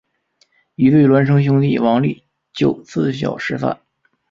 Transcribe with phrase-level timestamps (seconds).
[0.73, 3.79] 一对孪生兄弟王利就自小失散。